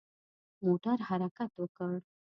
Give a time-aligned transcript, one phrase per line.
[0.63, 1.91] موټر حرکت وکړ.